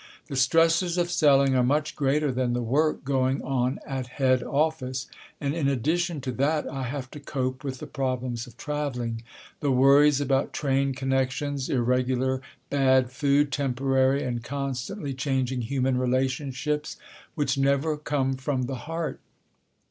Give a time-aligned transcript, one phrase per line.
[0.29, 5.05] The stresses of selling are much greater than the work going on at head office,
[5.39, 9.21] and, in addition to that, I have to cope with the problems of travelling,
[9.59, 12.41] the worries about train connections, irregular
[12.71, 16.97] bad food, temporary and constantly changing human relationships,
[17.35, 19.19] which never come from the heart.